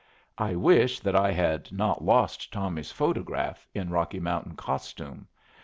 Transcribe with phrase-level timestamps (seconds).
[0.39, 5.27] I wish that I had not lost Tommy's photograph in Rocky Mountain costume.